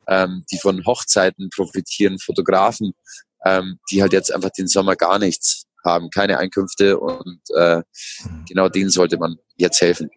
ähm, 0.07 0.45
die 0.51 0.59
von 0.59 0.85
Hochzeiten 0.85 1.49
profitieren, 1.49 2.19
Fotografen, 2.19 2.93
ähm, 3.45 3.79
die 3.91 4.03
halt 4.03 4.13
jetzt 4.13 4.33
einfach 4.35 4.51
den 4.51 4.69
Sommer 4.69 4.97
gar 4.97 5.19
nichts 5.19 5.65
haben 5.85 6.11
keine 6.11 6.39
Einkünfte 6.39 6.99
und 6.99 7.41
äh, 7.55 7.83
genau 8.49 8.69
denen 8.69 8.91
sollte 8.91 9.19
man 9.19 9.37
jetzt 9.57 9.81
helfen. 9.81 10.11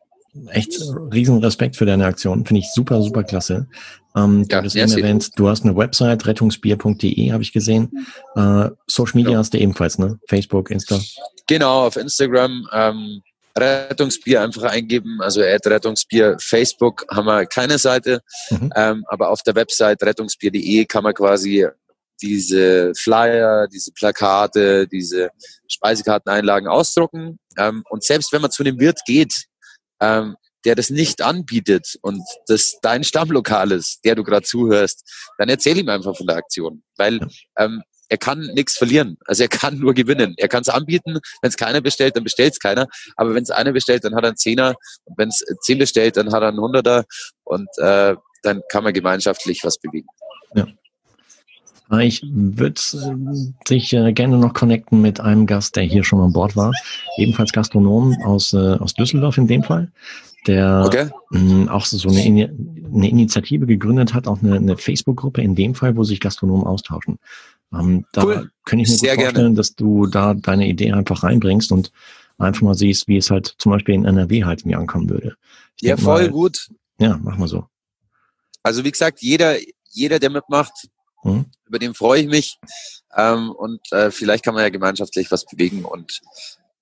Echt 0.47 0.81
riesen 1.13 1.39
Respekt 1.39 1.75
für 1.75 1.85
deine 1.85 2.05
Aktion. 2.05 2.45
Finde 2.45 2.61
ich 2.61 2.71
super, 2.71 3.01
super 3.01 3.23
klasse. 3.23 3.67
Ähm, 4.15 4.47
du 4.47 4.53
ja, 4.53 4.59
hattest 4.59 4.75
eben 4.77 4.91
erwähnt, 4.91 5.29
du 5.35 5.49
hast 5.49 5.65
eine 5.65 5.75
Website, 5.75 6.25
rettungsbier.de, 6.25 7.31
habe 7.31 7.43
ich 7.43 7.51
gesehen. 7.51 8.07
Äh, 8.35 8.69
Social 8.87 9.15
Media 9.15 9.33
ja. 9.33 9.37
hast 9.39 9.53
du 9.53 9.57
ebenfalls, 9.57 9.97
ne? 9.97 10.19
Facebook, 10.27 10.71
Insta. 10.71 10.99
Genau, 11.47 11.85
auf 11.85 11.97
Instagram. 11.97 12.65
Ähm, 12.71 13.21
Rettungsbier 13.57 14.41
einfach 14.41 14.63
eingeben, 14.63 15.21
also 15.21 15.41
Ad 15.41 15.69
Rettungsbier. 15.69 16.37
Facebook 16.39 17.05
haben 17.11 17.25
wir 17.25 17.45
keine 17.45 17.77
Seite, 17.77 18.21
mhm. 18.49 18.71
ähm, 18.75 19.03
aber 19.07 19.29
auf 19.29 19.41
der 19.43 19.55
Website 19.55 20.01
rettungsbier.de 20.03 20.85
kann 20.85 21.03
man 21.03 21.13
quasi 21.13 21.67
diese 22.21 22.93
Flyer, 22.95 23.67
diese 23.67 23.91
Plakate, 23.91 24.87
diese 24.87 25.29
Speisekarteneinlagen 25.67 26.67
ausdrucken. 26.67 27.39
Ähm, 27.57 27.83
und 27.89 28.03
selbst 28.03 28.31
wenn 28.31 28.41
man 28.41 28.51
zu 28.51 28.63
einem 28.63 28.79
Wirt 28.79 28.99
geht, 29.05 29.45
ähm, 29.99 30.35
der 30.65 30.75
das 30.75 30.89
nicht 30.89 31.21
anbietet 31.21 31.97
und 32.01 32.21
das 32.47 32.77
dein 32.81 33.03
Stammlokal 33.03 33.71
ist, 33.71 34.01
der 34.05 34.15
du 34.15 34.23
gerade 34.23 34.45
zuhörst, 34.45 35.03
dann 35.37 35.49
erzähl 35.49 35.77
ihm 35.77 35.89
einfach 35.89 36.15
von 36.15 36.27
der 36.27 36.37
Aktion, 36.37 36.83
weil 36.97 37.19
ähm, 37.57 37.81
er 38.09 38.17
kann 38.17 38.41
nichts 38.41 38.77
verlieren. 38.77 39.17
Also 39.25 39.43
er 39.43 39.47
kann 39.47 39.79
nur 39.79 39.93
gewinnen. 39.93 40.33
Er 40.35 40.49
kann 40.49 40.63
es 40.63 40.67
anbieten. 40.67 41.19
Wenn 41.41 41.49
es 41.49 41.55
keiner 41.55 41.79
bestellt, 41.79 42.17
dann 42.17 42.25
bestellt 42.25 42.51
es 42.51 42.59
keiner. 42.59 42.87
Aber 43.15 43.33
wenn 43.33 43.43
es 43.43 43.51
einer 43.51 43.71
bestellt, 43.71 44.03
dann 44.03 44.15
hat 44.15 44.25
er 44.25 44.31
einen 44.31 44.37
Zehner. 44.37 44.75
Und 45.05 45.17
wenn 45.17 45.29
es 45.29 45.41
zehn 45.61 45.77
bestellt, 45.77 46.17
dann 46.17 46.33
hat 46.33 46.41
er 46.43 46.49
einen 46.49 46.59
Hunderter. 46.59 47.05
Und 47.45 47.69
äh, 47.77 48.17
dann 48.43 48.61
kann 48.69 48.83
man 48.83 48.91
gemeinschaftlich 48.91 49.61
was 49.63 49.77
bewegen. 49.77 50.09
Ja. 50.55 50.67
Ich 51.99 52.23
würde 52.23 52.81
dich 53.69 53.93
äh, 53.93 54.13
gerne 54.13 54.37
noch 54.37 54.53
connecten 54.53 55.01
mit 55.01 55.19
einem 55.19 55.45
Gast, 55.45 55.75
der 55.75 55.83
hier 55.83 56.03
schon 56.03 56.21
an 56.21 56.31
Bord 56.31 56.55
war. 56.55 56.71
Ebenfalls 57.17 57.51
Gastronom 57.51 58.15
aus, 58.23 58.53
äh, 58.53 58.77
aus 58.79 58.93
Düsseldorf 58.93 59.37
in 59.37 59.47
dem 59.47 59.63
Fall, 59.63 59.91
der 60.47 60.83
okay. 60.85 61.09
mh, 61.31 61.71
auch 61.71 61.85
so 61.85 62.09
eine, 62.09 62.21
eine 62.21 63.09
Initiative 63.09 63.65
gegründet 63.65 64.13
hat, 64.13 64.27
auch 64.27 64.41
eine, 64.41 64.55
eine 64.55 64.77
Facebook-Gruppe 64.77 65.41
in 65.41 65.55
dem 65.55 65.75
Fall, 65.75 65.97
wo 65.97 66.05
sich 66.05 66.21
Gastronomen 66.21 66.65
austauschen. 66.65 67.19
Ähm, 67.73 68.05
da 68.13 68.23
cool. 68.23 68.51
könnte 68.65 68.83
ich 68.83 68.89
mir 68.89 68.97
Sehr 68.97 69.15
gut 69.15 69.23
vorstellen, 69.23 69.45
gerne. 69.45 69.55
dass 69.55 69.75
du 69.75 70.07
da 70.07 70.33
deine 70.33 70.67
Idee 70.67 70.93
einfach 70.93 71.23
reinbringst 71.23 71.71
und 71.71 71.91
einfach 72.37 72.61
mal 72.61 72.75
siehst, 72.75 73.07
wie 73.07 73.17
es 73.17 73.29
halt 73.29 73.55
zum 73.57 73.71
Beispiel 73.71 73.95
in 73.95 74.05
NRW 74.05 74.45
halt 74.45 74.65
mir 74.65 74.77
ankommen 74.77 75.09
würde. 75.09 75.35
Ich 75.79 75.87
ja, 75.87 75.97
voll 75.97 76.23
mal, 76.23 76.31
gut. 76.31 76.69
Ja, 76.99 77.19
mach 77.21 77.37
mal 77.37 77.47
so. 77.47 77.65
Also 78.63 78.83
wie 78.83 78.91
gesagt, 78.91 79.21
jeder, 79.21 79.57
jeder, 79.89 80.19
der 80.19 80.29
mitmacht, 80.29 80.89
Mhm. 81.23 81.45
Über 81.67 81.79
den 81.79 81.93
freue 81.93 82.21
ich 82.21 82.27
mich. 82.27 82.57
Ähm, 83.15 83.51
und 83.51 83.79
äh, 83.91 84.11
vielleicht 84.11 84.43
kann 84.43 84.53
man 84.53 84.63
ja 84.63 84.69
gemeinschaftlich 84.69 85.31
was 85.31 85.45
bewegen 85.45 85.85
und 85.85 86.21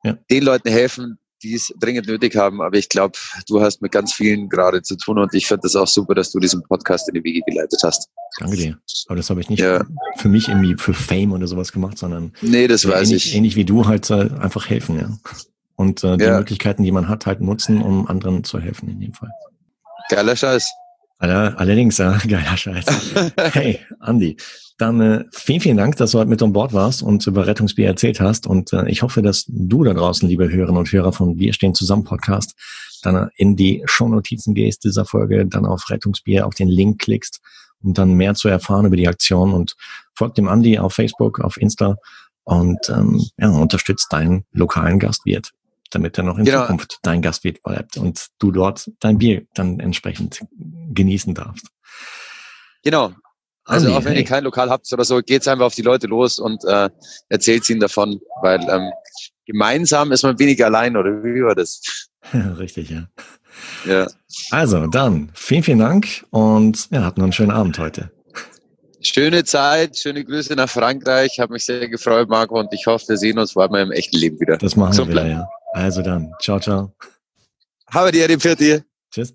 ja. 0.04 0.14
den 0.30 0.44
Leuten 0.44 0.70
helfen, 0.70 1.20
die 1.44 1.56
es 1.56 1.74
dringend 1.80 2.08
nötig 2.08 2.36
haben. 2.36 2.62
Aber 2.62 2.78
ich 2.78 2.90
glaube, 2.90 3.18
du 3.48 3.62
hast 3.62 3.82
mit 3.82 3.92
ganz 3.92 4.14
vielen 4.14 4.50
gerade 4.50 4.82
zu 4.82 4.96
tun 4.98 5.20
und 5.20 5.34
ich 5.34 5.48
finde 5.48 5.62
das 5.64 5.76
auch 5.76 5.88
super, 5.88 6.16
dass 6.16 6.32
du 6.32 6.40
diesen 6.40 6.64
Podcast 6.64 7.08
in 7.08 7.16
die 7.16 7.24
Wege 7.24 7.42
geleitet 7.48 7.80
hast. 7.84 8.10
Danke 8.38 8.58
dir. 8.58 8.78
Aber 9.08 9.16
das 9.16 9.30
habe 9.30 9.42
ich 9.42 9.50
nicht 9.50 9.60
ja. 9.60 9.84
für 10.18 10.30
mich 10.30 10.48
irgendwie 10.48 10.76
für 10.78 10.94
Fame 10.94 11.32
oder 11.32 11.48
sowas 11.48 11.72
gemacht, 11.72 11.98
sondern 11.98 12.34
nee, 12.42 12.68
das 12.68 12.88
weiß 12.88 13.08
ähnlich, 13.08 13.28
ich. 13.28 13.36
ähnlich 13.36 13.56
wie 13.56 13.66
du 13.66 13.86
halt 13.86 14.10
äh, 14.10 14.30
einfach 14.40 14.70
helfen, 14.70 15.00
ja. 15.00 15.18
Und 15.76 16.04
äh, 16.04 16.18
die 16.18 16.26
ja. 16.26 16.38
Möglichkeiten, 16.38 16.84
die 16.84 16.92
man 16.92 17.08
hat, 17.08 17.26
halt 17.26 17.42
nutzen, 17.42 17.82
um 17.82 18.06
anderen 18.08 18.44
zu 18.44 18.60
helfen 18.60 18.90
in 18.90 19.00
dem 19.00 19.14
Fall. 19.14 19.32
Geiler 20.10 20.36
Scheiß. 20.36 20.70
Allerdings, 21.20 21.98
ja, 21.98 22.18
geiler 22.28 22.58
Scheiß. 22.58 22.86
Hey, 23.54 23.80
Andi, 24.00 24.38
dann 24.78 25.02
äh, 25.02 25.26
vielen, 25.34 25.60
vielen 25.60 25.78
Dank, 25.78 25.98
dass 25.98 26.12
du 26.12 26.20
heute 26.20 26.30
mit 26.30 26.42
an 26.42 26.54
Bord 26.54 26.74
warst 26.74 27.04
und 27.04 27.28
über 27.28 27.46
Rettungsbier 27.46 27.88
erzählt 27.88 28.22
hast. 28.22 28.48
Und 28.48 28.72
äh, 28.72 28.90
ich 28.90 29.02
hoffe, 29.02 29.22
dass 29.22 29.46
du 29.48 29.84
da 29.84 29.94
draußen, 29.94 30.28
liebe 30.28 30.50
Hörerinnen 30.50 30.80
und 30.80 30.92
Hörer 30.92 31.12
von 31.12 31.38
Wir 31.38 31.52
stehen 31.54 31.76
zusammen 31.76 32.06
Podcast, 32.06 32.56
dann 33.04 33.30
in 33.36 33.58
die 33.58 33.84
Shownotizen 33.86 34.54
gehst 34.54 34.86
dieser 34.86 35.04
Folge, 35.04 35.46
dann 35.46 35.66
auf 35.66 35.90
Rettungsbier 35.90 36.48
auf 36.48 36.56
den 36.56 36.70
Link 36.70 37.02
klickst, 37.02 37.42
um 37.84 37.94
dann 37.94 38.14
mehr 38.14 38.36
zu 38.36 38.48
erfahren 38.48 38.86
über 38.86 38.96
die 38.96 39.08
Aktion 39.08 39.54
und 39.54 39.76
folgt 40.16 40.38
dem 40.38 40.48
Andi 40.48 40.80
auf 40.80 40.94
Facebook, 40.94 41.42
auf 41.42 41.58
Insta 41.58 41.98
und 42.46 42.90
ähm, 42.90 43.26
ja, 43.38 43.50
unterstützt 43.50 44.08
deinen 44.12 44.46
lokalen 44.54 45.00
Gastwirt 45.00 45.52
damit 45.90 46.18
er 46.18 46.24
noch 46.24 46.38
in 46.38 46.46
genau. 46.46 46.62
Zukunft 46.62 47.00
dein 47.04 47.22
Gastwirt 47.22 47.62
bleibt 47.64 47.98
und 47.98 48.28
du 48.40 48.52
dort 48.52 48.90
dein 49.00 49.18
Bier 49.18 49.44
dann 49.54 49.80
entsprechend 49.80 50.42
genießen 50.94 51.34
darfst. 51.34 51.68
Genau. 52.84 53.14
Also 53.66 53.88
Andi, 53.88 53.98
auch 53.98 54.06
wenn 54.06 54.14
hey. 54.14 54.22
ihr 54.22 54.28
kein 54.28 54.44
Lokal 54.44 54.70
habt 54.70 54.92
oder 54.92 55.04
so, 55.04 55.20
geht's 55.22 55.48
einfach 55.48 55.66
auf 55.66 55.76
die 55.76 55.84
Leute 55.84 56.08
los 56.08 56.40
und 56.40 56.64
äh, 56.66 56.90
erzählt 57.30 57.70
ihnen 57.70 57.80
davon, 57.80 58.20
weil 58.42 58.62
ähm, 58.68 58.92
gemeinsam 59.46 60.12
ist 60.12 60.24
man 60.24 60.40
weniger 60.40 60.66
allein, 60.66 60.98
oder 60.98 61.24
wie 61.24 61.44
war 61.44 61.56
das? 61.56 61.82
Richtig, 62.34 62.90
ja. 62.90 63.08
Ja. 63.86 64.08
Also 64.52 64.88
dann, 64.88 65.32
vielen, 65.34 65.64
vielen 65.64 65.80
Dank 65.80 66.26
und 66.32 66.90
ja, 66.92 67.04
habt 67.04 67.18
noch 67.18 67.26
einen 67.26 67.34
schönen 67.34 67.52
Abend 67.52 67.78
heute. 67.78 68.12
Schöne 69.02 69.46
Zeit, 69.46 69.98
schöne 69.98 70.26
Grüße 70.26 70.56
nach 70.56 70.70
Frankreich. 70.70 71.40
Habe 71.40 71.54
mich 71.54 71.66
sehr 71.66 71.88
gefreut, 71.88 72.28
Marco, 72.28 72.60
und 72.60 72.74
ich 72.74 72.86
hoffe, 72.86 73.10
wir 73.10 73.18
sehen 73.18 73.40
uns 73.40 73.54
vor 73.54 73.64
allem 73.64 73.76
im 73.76 73.92
echten 73.92 74.18
Leben 74.18 74.40
wieder. 74.42 74.58
Das 74.58 74.76
machen 74.76 75.08
wir, 75.08 75.28
ja. 75.28 75.48
Also 75.74 76.02
dann, 76.02 76.34
ciao, 76.42 76.60
ciao. 76.60 76.96
Habe 77.92 78.12
die 78.12 78.20
Ehre 78.20 78.38
dir. 78.56 78.84
Tschüss. 79.12 79.34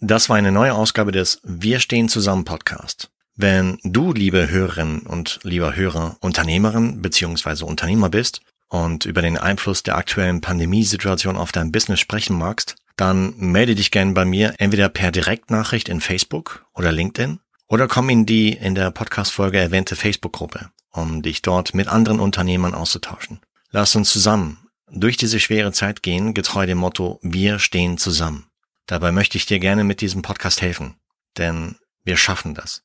Das 0.00 0.28
war 0.28 0.36
eine 0.36 0.52
neue 0.52 0.74
Ausgabe 0.74 1.10
des 1.10 1.40
Wir 1.42 1.80
stehen 1.80 2.08
zusammen 2.08 2.44
Podcast. 2.44 3.10
Wenn 3.34 3.78
du, 3.82 4.12
liebe 4.12 4.48
Hörerinnen 4.48 5.00
und 5.00 5.40
lieber 5.42 5.74
Hörer, 5.74 6.16
Unternehmerin 6.20 7.02
bzw. 7.02 7.64
Unternehmer 7.64 8.08
bist 8.08 8.40
und 8.68 9.04
über 9.04 9.22
den 9.22 9.36
Einfluss 9.38 9.82
der 9.82 9.96
aktuellen 9.96 10.40
Pandemiesituation 10.40 11.36
auf 11.36 11.52
dein 11.52 11.72
Business 11.72 12.00
sprechen 12.00 12.38
magst, 12.38 12.76
dann 12.96 13.34
melde 13.36 13.74
dich 13.74 13.90
gerne 13.90 14.12
bei 14.12 14.24
mir 14.24 14.54
entweder 14.58 14.88
per 14.88 15.12
Direktnachricht 15.12 15.88
in 15.88 16.00
Facebook 16.00 16.66
oder 16.74 16.92
LinkedIn 16.92 17.40
oder 17.68 17.88
komm 17.88 18.08
in 18.08 18.26
die 18.26 18.52
in 18.52 18.74
der 18.74 18.90
Podcast-Folge 18.90 19.58
erwähnte 19.58 19.96
Facebook-Gruppe, 19.96 20.70
um 20.92 21.22
dich 21.22 21.42
dort 21.42 21.74
mit 21.74 21.88
anderen 21.88 22.20
Unternehmern 22.20 22.74
auszutauschen. 22.74 23.40
Lass 23.76 23.94
uns 23.94 24.10
zusammen 24.10 24.56
durch 24.90 25.18
diese 25.18 25.38
schwere 25.38 25.70
Zeit 25.70 26.02
gehen, 26.02 26.32
getreu 26.32 26.64
dem 26.64 26.78
Motto, 26.78 27.20
wir 27.20 27.58
stehen 27.58 27.98
zusammen. 27.98 28.46
Dabei 28.86 29.12
möchte 29.12 29.36
ich 29.36 29.44
dir 29.44 29.58
gerne 29.58 29.84
mit 29.84 30.00
diesem 30.00 30.22
Podcast 30.22 30.62
helfen, 30.62 30.94
denn 31.36 31.76
wir 32.02 32.16
schaffen 32.16 32.54
das. 32.54 32.84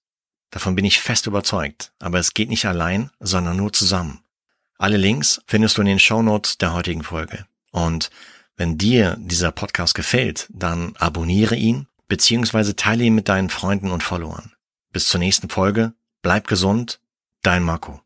Davon 0.50 0.76
bin 0.76 0.84
ich 0.84 1.00
fest 1.00 1.28
überzeugt, 1.28 1.94
aber 2.00 2.20
es 2.20 2.34
geht 2.34 2.50
nicht 2.50 2.66
allein, 2.66 3.10
sondern 3.22 3.56
nur 3.56 3.72
zusammen. 3.72 4.20
Alle 4.78 4.98
Links 4.98 5.42
findest 5.48 5.78
du 5.78 5.82
in 5.82 5.88
den 5.88 5.98
Show 5.98 6.22
Notes 6.24 6.58
der 6.58 6.74
heutigen 6.74 7.04
Folge. 7.04 7.46
Und 7.72 8.10
wenn 8.58 8.78
dir 8.78 9.16
dieser 9.18 9.54
Podcast 9.54 9.96
gefällt, 9.96 10.50
dann 10.50 10.94
abonniere 10.98 11.56
ihn 11.56 11.88
beziehungsweise 12.10 12.76
teile 12.76 13.06
ihn 13.06 13.16
mit 13.16 13.30
deinen 13.30 13.50
Freunden 13.50 13.92
und 13.92 14.04
Followern. 14.04 14.52
Bis 14.92 15.08
zur 15.08 15.22
nächsten 15.22 15.48
Folge, 15.48 15.94
bleib 16.22 16.48
gesund, 16.48 17.00
dein 17.44 17.64
Marco. 17.64 18.02